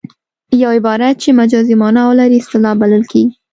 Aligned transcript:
یو 0.61 0.69
عبارت 0.77 1.15
چې 1.23 1.29
مجازي 1.39 1.75
مانا 1.81 2.03
ولري 2.09 2.37
اصطلاح 2.39 2.73
بلل 2.81 3.03
کیږي 3.11 3.33